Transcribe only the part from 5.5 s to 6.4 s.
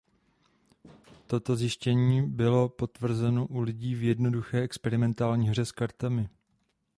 s kartami.